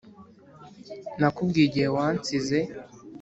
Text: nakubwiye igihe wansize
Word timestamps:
nakubwiye 1.19 1.65
igihe 1.67 1.87
wansize 1.95 2.59